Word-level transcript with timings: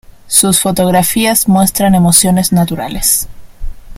Sus 0.25 0.59
fotografías 0.61 1.47
muestran 1.47 1.93
emociones 1.93 2.51
naturales. 2.51 3.27